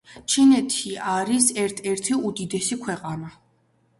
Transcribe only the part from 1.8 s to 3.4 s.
ერთი უდიდესი ქვეყანა